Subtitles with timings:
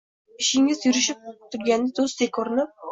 [0.43, 2.79] Ishingiz yurishib turganida do‘stdek ko‘rinib